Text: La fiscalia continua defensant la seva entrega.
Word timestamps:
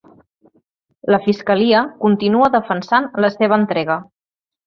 La 1.15 1.19
fiscalia 1.25 1.83
continua 2.07 2.49
defensant 2.57 3.09
la 3.27 3.33
seva 3.37 3.61
entrega. 3.63 3.99